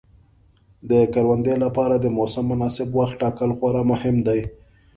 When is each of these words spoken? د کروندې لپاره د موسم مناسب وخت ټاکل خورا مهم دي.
د 0.89 0.91
کروندې 1.13 1.55
لپاره 1.63 1.95
د 1.99 2.05
موسم 2.17 2.45
مناسب 2.51 2.87
وخت 2.99 3.15
ټاکل 3.21 3.49
خورا 3.57 3.83
مهم 3.91 4.15
دي. 4.27 4.39